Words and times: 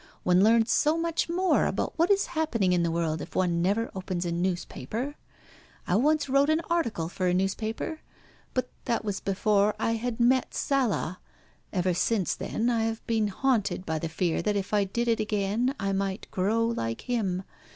One 0.23 0.43
learns 0.43 0.71
so 0.71 0.97
much 0.97 1.29
more 1.29 1.67
about 1.67 1.93
what 1.95 2.09
is 2.09 2.25
happening 2.33 2.73
in 2.73 2.81
the 2.81 2.89
world 2.89 3.21
if 3.21 3.35
one 3.35 3.61
never 3.61 3.91
opens 3.93 4.25
a 4.25 4.31
newspaper. 4.31 5.13
I 5.85 5.95
once 5.95 6.27
wrote 6.27 6.49
an 6.49 6.61
article 6.71 7.07
for 7.07 7.27
a 7.27 7.35
newspaper, 7.35 7.99
but 8.55 8.67
that 8.85 9.05
was 9.05 9.19
before 9.19 9.75
I 9.77 9.91
had 9.91 10.19
met 10.19 10.55
Sala. 10.55 11.19
Ever 11.71 11.93
since 11.93 12.33
then 12.33 12.67
I 12.67 12.85
have 12.85 13.05
been 13.05 13.27
haunted 13.27 13.85
by 13.85 13.99
the 13.99 14.09
fear 14.09 14.41
that 14.41 14.55
if 14.55 14.73
I 14.73 14.85
did 14.85 15.07
it 15.07 15.19
again 15.19 15.75
I 15.79 15.93
might 15.93 16.25
grow 16.31 16.65
like 16.65 17.01
him. 17.01 17.43